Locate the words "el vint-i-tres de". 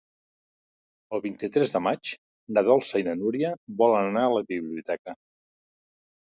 1.17-1.81